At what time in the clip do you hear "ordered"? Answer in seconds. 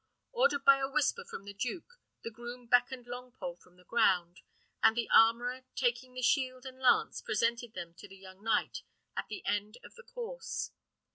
0.31-0.65